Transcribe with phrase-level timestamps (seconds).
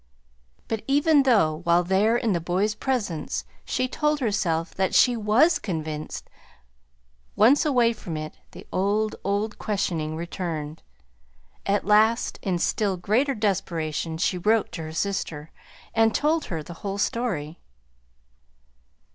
[0.67, 5.59] But, even though while there in the boy's presence, she told herself that she WAS
[5.59, 6.27] convinced,
[7.35, 10.81] once away from it, the old, old questioning returned.
[11.67, 15.51] At last, in still greater desperation, she wrote to her sister,
[15.93, 17.59] and told her the whole story.